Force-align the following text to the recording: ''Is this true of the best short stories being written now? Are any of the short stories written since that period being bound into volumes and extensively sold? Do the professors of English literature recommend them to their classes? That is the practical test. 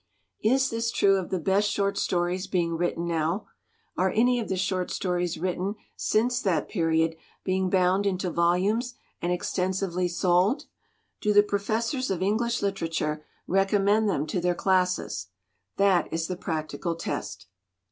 ''Is 0.43 0.71
this 0.71 0.89
true 0.89 1.17
of 1.17 1.29
the 1.29 1.37
best 1.37 1.69
short 1.69 1.95
stories 1.95 2.47
being 2.47 2.73
written 2.75 3.05
now? 3.05 3.45
Are 3.95 4.09
any 4.09 4.39
of 4.39 4.49
the 4.49 4.55
short 4.57 4.89
stories 4.89 5.37
written 5.37 5.75
since 5.95 6.41
that 6.41 6.67
period 6.67 7.17
being 7.43 7.69
bound 7.69 8.07
into 8.07 8.31
volumes 8.31 8.95
and 9.21 9.31
extensively 9.31 10.07
sold? 10.07 10.63
Do 11.21 11.33
the 11.33 11.43
professors 11.43 12.09
of 12.09 12.23
English 12.23 12.63
literature 12.63 13.23
recommend 13.45 14.09
them 14.09 14.25
to 14.25 14.41
their 14.41 14.55
classes? 14.55 15.27
That 15.77 16.11
is 16.11 16.25
the 16.25 16.35
practical 16.35 16.95
test. 16.95 17.45